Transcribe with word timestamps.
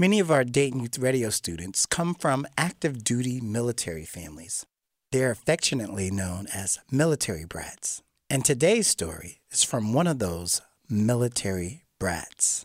Many 0.00 0.20
of 0.20 0.30
our 0.30 0.44
Dayton 0.44 0.78
Youth 0.78 0.96
Radio 1.00 1.28
students 1.28 1.84
come 1.84 2.14
from 2.14 2.46
active 2.56 3.02
duty 3.02 3.40
military 3.40 4.04
families. 4.04 4.64
They're 5.10 5.32
affectionately 5.32 6.08
known 6.08 6.46
as 6.54 6.78
military 6.88 7.44
brats. 7.44 8.00
And 8.30 8.44
today's 8.44 8.86
story 8.86 9.40
is 9.50 9.64
from 9.64 9.92
one 9.92 10.06
of 10.06 10.20
those 10.20 10.60
military 10.88 11.82
brats. 11.98 12.64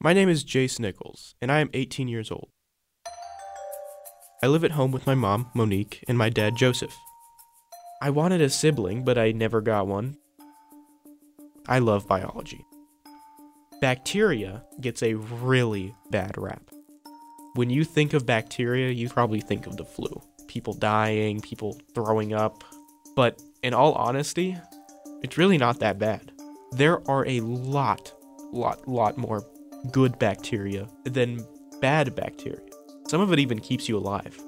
My 0.00 0.12
name 0.12 0.28
is 0.28 0.44
Jace 0.44 0.80
Nichols, 0.80 1.36
and 1.40 1.52
I 1.52 1.60
am 1.60 1.70
18 1.74 2.08
years 2.08 2.32
old. 2.32 2.48
I 4.42 4.48
live 4.48 4.64
at 4.64 4.72
home 4.72 4.90
with 4.90 5.06
my 5.06 5.14
mom, 5.14 5.52
Monique, 5.54 6.02
and 6.08 6.18
my 6.18 6.28
dad, 6.28 6.56
Joseph. 6.56 6.96
I 8.02 8.10
wanted 8.10 8.40
a 8.40 8.50
sibling, 8.50 9.04
but 9.04 9.16
I 9.16 9.30
never 9.30 9.60
got 9.60 9.86
one. 9.86 10.16
I 11.68 11.78
love 11.78 12.08
biology. 12.08 12.64
Bacteria 13.84 14.64
gets 14.80 15.02
a 15.02 15.12
really 15.12 15.94
bad 16.08 16.38
rap. 16.38 16.70
When 17.52 17.68
you 17.68 17.84
think 17.84 18.14
of 18.14 18.24
bacteria, 18.24 18.90
you 18.90 19.10
probably 19.10 19.42
think 19.42 19.66
of 19.66 19.76
the 19.76 19.84
flu. 19.84 20.22
People 20.48 20.72
dying, 20.72 21.38
people 21.42 21.78
throwing 21.94 22.32
up. 22.32 22.64
But 23.14 23.42
in 23.62 23.74
all 23.74 23.92
honesty, 23.92 24.56
it's 25.22 25.36
really 25.36 25.58
not 25.58 25.80
that 25.80 25.98
bad. 25.98 26.32
There 26.72 27.06
are 27.10 27.26
a 27.26 27.40
lot, 27.40 28.10
lot, 28.54 28.88
lot 28.88 29.18
more 29.18 29.44
good 29.92 30.18
bacteria 30.18 30.88
than 31.04 31.46
bad 31.82 32.14
bacteria. 32.14 32.64
Some 33.06 33.20
of 33.20 33.34
it 33.34 33.38
even 33.38 33.60
keeps 33.60 33.86
you 33.86 33.98
alive. 33.98 34.40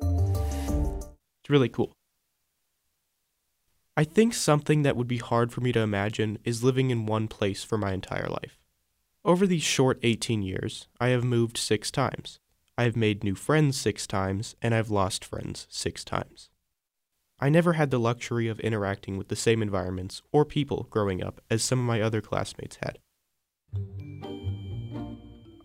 It's 0.00 1.50
really 1.50 1.68
cool. 1.68 1.92
I 3.94 4.04
think 4.04 4.32
something 4.32 4.84
that 4.84 4.96
would 4.96 5.06
be 5.06 5.18
hard 5.18 5.52
for 5.52 5.60
me 5.60 5.70
to 5.72 5.80
imagine 5.80 6.38
is 6.44 6.64
living 6.64 6.88
in 6.88 7.04
one 7.04 7.28
place 7.28 7.62
for 7.62 7.76
my 7.76 7.92
entire 7.92 8.28
life. 8.28 8.56
Over 9.22 9.46
these 9.46 9.62
short 9.62 9.98
18 10.02 10.42
years, 10.42 10.88
I 10.98 11.08
have 11.08 11.24
moved 11.24 11.58
six 11.58 11.90
times. 11.90 12.40
I 12.78 12.84
have 12.84 12.96
made 12.96 13.22
new 13.22 13.34
friends 13.34 13.78
six 13.78 14.06
times, 14.06 14.56
and 14.62 14.74
I've 14.74 14.90
lost 14.90 15.26
friends 15.26 15.66
six 15.68 16.04
times. 16.04 16.48
I 17.38 17.50
never 17.50 17.74
had 17.74 17.90
the 17.90 18.00
luxury 18.00 18.48
of 18.48 18.60
interacting 18.60 19.18
with 19.18 19.28
the 19.28 19.36
same 19.36 19.60
environments 19.60 20.22
or 20.32 20.46
people 20.46 20.86
growing 20.88 21.22
up 21.22 21.42
as 21.50 21.62
some 21.62 21.78
of 21.78 21.84
my 21.84 22.00
other 22.00 22.22
classmates 22.22 22.78
had. 22.82 22.98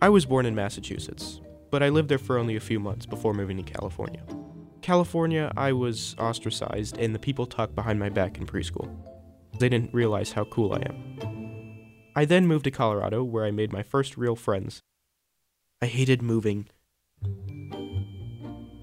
I 0.01 0.09
was 0.09 0.25
born 0.25 0.45
in 0.45 0.53
Massachusetts, 0.53 1.39
but 1.71 1.81
I 1.81 1.87
lived 1.87 2.09
there 2.09 2.17
for 2.17 2.37
only 2.37 2.57
a 2.57 2.61
few 2.61 2.81
months 2.81 3.05
before 3.05 3.33
moving 3.33 3.55
to 3.57 3.63
California. 3.63 4.23
California, 4.81 5.51
I 5.55 5.71
was 5.71 6.13
ostracized 6.19 6.97
and 6.97 7.15
the 7.15 7.19
people 7.19 7.45
talked 7.45 7.73
behind 7.73 7.99
my 7.99 8.09
back 8.09 8.37
in 8.37 8.45
preschool. 8.45 8.93
They 9.59 9.69
didn't 9.69 9.93
realize 9.93 10.33
how 10.33 10.43
cool 10.43 10.73
I 10.73 10.83
am. 10.85 11.34
I 12.15 12.23
then 12.25 12.47
moved 12.47 12.63
to 12.63 12.71
Colorado 12.71 13.23
where 13.23 13.43
I 13.43 13.51
made 13.51 13.73
my 13.73 13.83
first 13.83 14.15
real 14.15 14.37
friends. 14.37 14.81
I 15.81 15.87
hated 15.87 16.21
moving. 16.21 16.69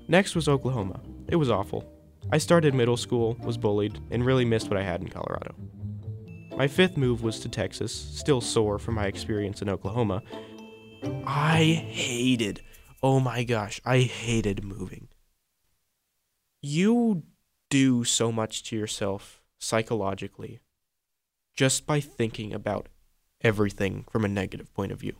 Next 0.06 0.34
was 0.34 0.48
Oklahoma. 0.48 1.00
It 1.28 1.36
was 1.36 1.50
awful. 1.50 1.90
I 2.30 2.38
started 2.38 2.74
middle 2.74 2.98
school, 2.98 3.38
was 3.40 3.56
bullied, 3.56 3.98
and 4.10 4.26
really 4.26 4.44
missed 4.44 4.68
what 4.68 4.76
I 4.76 4.82
had 4.82 5.00
in 5.00 5.08
Colorado. 5.08 5.54
My 6.56 6.68
fifth 6.68 6.98
move 6.98 7.22
was 7.22 7.40
to 7.40 7.48
Texas, 7.48 7.94
still 7.94 8.42
sore 8.42 8.78
from 8.78 8.94
my 8.96 9.06
experience 9.06 9.62
in 9.62 9.70
Oklahoma. 9.70 10.22
I 11.26 11.64
hated, 11.88 12.60
oh 13.02 13.18
my 13.18 13.44
gosh, 13.44 13.80
I 13.84 14.00
hated 14.00 14.62
moving. 14.62 15.08
You 16.60 17.22
do 17.70 18.04
so 18.04 18.30
much 18.30 18.62
to 18.64 18.76
yourself 18.76 19.42
psychologically 19.58 20.60
just 21.56 21.86
by 21.86 22.00
thinking 22.00 22.52
about 22.52 22.88
everything 23.42 24.04
from 24.10 24.24
a 24.24 24.28
negative 24.28 24.72
point 24.74 24.92
of 24.92 25.00
view. 25.00 25.16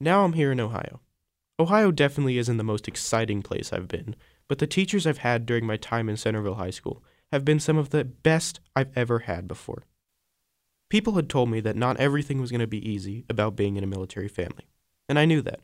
Now 0.00 0.24
I'm 0.24 0.32
here 0.32 0.52
in 0.52 0.60
Ohio. 0.60 1.00
Ohio 1.58 1.90
definitely 1.90 2.38
isn't 2.38 2.56
the 2.56 2.64
most 2.64 2.88
exciting 2.88 3.42
place 3.42 3.72
I've 3.72 3.88
been, 3.88 4.16
but 4.48 4.58
the 4.58 4.66
teachers 4.66 5.06
I've 5.06 5.18
had 5.18 5.46
during 5.46 5.66
my 5.66 5.76
time 5.76 6.08
in 6.08 6.16
Centerville 6.16 6.54
High 6.54 6.70
School 6.70 7.02
have 7.30 7.44
been 7.44 7.60
some 7.60 7.76
of 7.76 7.90
the 7.90 8.04
best 8.04 8.60
I've 8.74 8.90
ever 8.96 9.20
had 9.20 9.46
before. 9.46 9.84
People 10.88 11.14
had 11.14 11.28
told 11.28 11.50
me 11.50 11.60
that 11.60 11.76
not 11.76 11.98
everything 11.98 12.40
was 12.40 12.50
going 12.50 12.60
to 12.60 12.66
be 12.66 12.88
easy 12.88 13.24
about 13.28 13.56
being 13.56 13.76
in 13.76 13.84
a 13.84 13.86
military 13.86 14.26
family, 14.26 14.64
and 15.08 15.18
I 15.18 15.24
knew 15.24 15.42
that. 15.42 15.60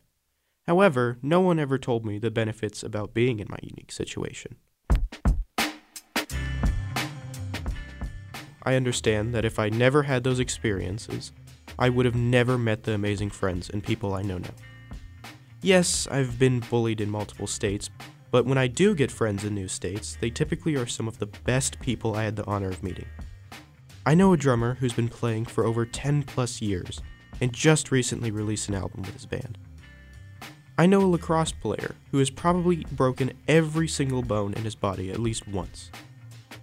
However, 0.67 1.19
no 1.23 1.41
one 1.41 1.59
ever 1.59 1.79
told 1.79 2.05
me 2.05 2.19
the 2.19 2.31
benefits 2.31 2.83
about 2.83 3.15
being 3.15 3.41
in 3.41 3.49
my 3.49 3.59
unique 3.63 3.91
situation. 3.91 4.57
I 8.63 8.75
understand 8.75 9.33
that 9.33 9.45
if 9.45 9.61
I 9.61 9.69
never 9.69 10.03
had 10.03 10.25
those 10.25 10.41
experiences, 10.41 11.33
I 11.79 11.89
would 11.89 12.07
have 12.07 12.15
never 12.15 12.57
met 12.57 12.85
the 12.85 12.93
amazing 12.93 13.31
friends 13.31 13.69
and 13.69 13.83
people 13.83 14.15
I 14.15 14.23
know 14.23 14.39
now. 14.39 14.55
Yes, 15.63 16.07
I've 16.11 16.39
been 16.39 16.61
bullied 16.61 17.01
in 17.01 17.11
multiple 17.11 17.47
states, 17.47 17.91
but 18.31 18.47
when 18.47 18.59
I 18.59 18.67
do 18.67 18.95
get 18.95 19.11
friends 19.11 19.45
in 19.45 19.55
new 19.55 19.69
states, 19.69 20.17
they 20.21 20.31
typically 20.31 20.77
are 20.77 20.87
some 20.87 21.09
of 21.09 21.19
the 21.19 21.27
best 21.27 21.81
people 21.81 22.15
I 22.15 22.25
had 22.25 22.37
the 22.37 22.47
honor 22.47 22.69
of 22.69 22.83
meeting. 22.83 23.07
I 24.05 24.15
know 24.15 24.33
a 24.33 24.37
drummer 24.37 24.75
who's 24.75 24.93
been 24.93 25.09
playing 25.09 25.47
for 25.47 25.65
over 25.65 25.85
10 25.85 26.23
plus 26.23 26.63
years 26.63 27.03
and 27.41 27.53
just 27.53 27.91
recently 27.91 28.31
released 28.31 28.69
an 28.69 28.75
album 28.75 29.03
with 29.03 29.15
his 29.15 29.27
band. 29.27 29.59
I 30.79 30.87
know 30.87 31.01
a 31.01 31.09
lacrosse 31.09 31.53
player 31.53 31.95
who 32.11 32.19
has 32.19 32.31
probably 32.31 32.85
broken 32.93 33.33
every 33.49 33.89
single 33.89 34.23
bone 34.23 34.55
in 34.55 34.63
his 34.63 34.75
body 34.75 35.11
at 35.11 35.19
least 35.19 35.49
once. 35.49 35.91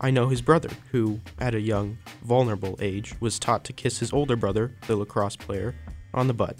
I 0.03 0.11
know 0.11 0.27
his 0.27 0.41
brother, 0.41 0.69
who, 0.91 1.21
at 1.39 1.55
a 1.55 1.61
young, 1.61 1.97
vulnerable 2.25 2.77
age, 2.81 3.15
was 3.21 3.39
taught 3.39 3.63
to 3.63 3.71
kiss 3.71 3.99
his 3.99 4.11
older 4.11 4.35
brother, 4.35 4.75
the 4.85 4.97
lacrosse 4.97 5.37
player, 5.37 5.75
on 6.13 6.27
the 6.27 6.33
butt. 6.33 6.57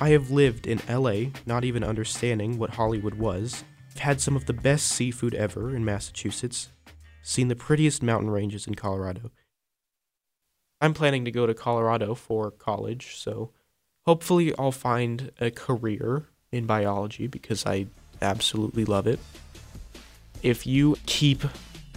I 0.00 0.08
have 0.08 0.32
lived 0.32 0.66
in 0.66 0.80
LA, 0.88 1.30
not 1.46 1.62
even 1.62 1.84
understanding 1.84 2.58
what 2.58 2.70
Hollywood 2.70 3.14
was. 3.14 3.62
Had 3.98 4.20
some 4.20 4.34
of 4.34 4.46
the 4.46 4.52
best 4.52 4.88
seafood 4.88 5.36
ever 5.36 5.72
in 5.72 5.84
Massachusetts, 5.84 6.70
seen 7.22 7.46
the 7.46 7.54
prettiest 7.54 8.02
mountain 8.02 8.30
ranges 8.30 8.66
in 8.66 8.74
Colorado. 8.74 9.30
I'm 10.80 10.92
planning 10.92 11.24
to 11.24 11.30
go 11.30 11.46
to 11.46 11.54
Colorado 11.54 12.16
for 12.16 12.50
college, 12.50 13.14
so 13.14 13.52
hopefully 14.06 14.52
I'll 14.58 14.72
find 14.72 15.30
a 15.40 15.52
career 15.52 16.29
in 16.52 16.66
biology 16.66 17.26
because 17.26 17.64
I 17.64 17.86
absolutely 18.20 18.84
love 18.84 19.06
it. 19.06 19.20
If 20.42 20.66
you 20.66 20.96
keep 21.06 21.44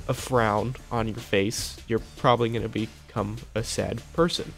a 0.07 0.13
frown 0.13 0.75
on 0.91 1.07
your 1.07 1.17
face, 1.17 1.77
you're 1.87 2.01
probably 2.17 2.49
going 2.49 2.63
to 2.63 2.69
become 2.69 3.37
a 3.55 3.63
sad 3.63 4.01
person. 4.13 4.53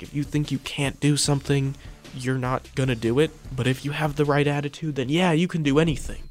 If 0.00 0.14
you 0.14 0.22
think 0.22 0.50
you 0.50 0.58
can't 0.58 0.98
do 1.00 1.16
something, 1.16 1.76
you're 2.14 2.38
not 2.38 2.74
going 2.74 2.88
to 2.88 2.94
do 2.94 3.18
it. 3.18 3.30
But 3.54 3.66
if 3.66 3.84
you 3.84 3.92
have 3.92 4.16
the 4.16 4.24
right 4.24 4.46
attitude, 4.46 4.96
then 4.96 5.08
yeah, 5.08 5.32
you 5.32 5.48
can 5.48 5.62
do 5.62 5.78
anything. 5.78 6.22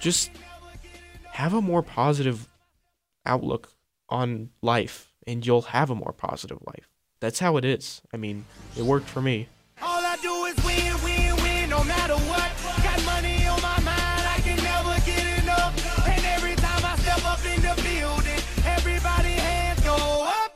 Just 0.00 0.32
have 1.30 1.54
a 1.54 1.62
more 1.62 1.82
positive 1.82 2.48
outlook 3.24 3.72
on 4.08 4.50
life, 4.60 5.12
and 5.28 5.46
you'll 5.46 5.62
have 5.62 5.90
a 5.90 5.94
more 5.94 6.12
positive 6.12 6.58
life. 6.66 6.91
That's 7.22 7.38
how 7.38 7.56
it 7.56 7.64
is. 7.64 8.02
I 8.12 8.16
mean, 8.16 8.44
it 8.76 8.82
worked 8.82 9.08
for 9.08 9.22
me. 9.22 9.46
All 9.80 10.04
I 10.04 10.16
do 10.16 10.44
is 10.46 10.56
win, 10.64 10.92
win, 11.04 11.36
win, 11.40 11.70
no 11.70 11.84
matter 11.84 12.14
what. 12.14 12.50
Got 12.82 13.04
money 13.04 13.46
on 13.46 13.62
my 13.62 13.78
mind, 13.78 14.26
I 14.26 14.40
can 14.42 14.56
never 14.56 14.98
get 15.06 15.40
enough. 15.44 15.72
And 16.08 16.24
every 16.26 16.56
time 16.56 16.84
I 16.84 16.96
step 16.96 17.24
up 17.24 17.38
in 17.46 17.62
the 17.62 17.80
building, 17.80 18.40
everybody 18.66 19.34
hands 19.34 19.80
go 19.84 19.94
up. 19.94 20.50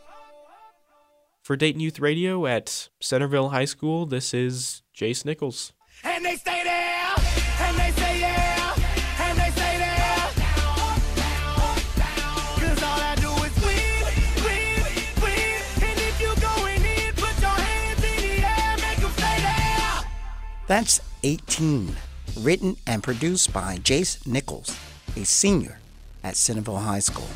For 1.45 1.55
Dayton 1.55 1.81
Youth 1.81 2.01
Radio 2.01 2.47
at 2.47 2.89
Centerville 2.99 3.51
High 3.51 3.65
School, 3.65 4.05
this 4.05 4.35
is 4.35 4.83
Jace 4.93 5.25
Nichols. 5.25 5.73
And 6.03 6.25
they 6.25 6.35
stay 6.35 6.65
there, 6.65 6.96
That's 20.67 21.01
18, 21.23 21.95
written 22.41 22.77
and 22.89 23.01
produced 23.01 23.53
by 23.53 23.77
Jace 23.77 24.27
Nichols, 24.27 24.77
a 25.17 25.25
senior 25.25 25.79
at 26.25 26.37
Centerville 26.37 26.79
High 26.79 26.99
School. 26.99 27.29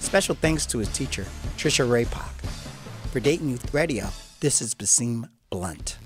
Special 0.00 0.34
thanks 0.34 0.66
to 0.66 0.78
his 0.78 0.88
teacher, 0.88 1.24
Trisha 1.56 1.88
Raypock. 1.88 2.32
For 3.12 3.20
Dayton 3.20 3.50
Youth 3.50 3.72
Radio, 3.72 4.08
this 4.40 4.60
is 4.60 4.74
Basim 4.74 5.28
Blunt. 5.48 5.96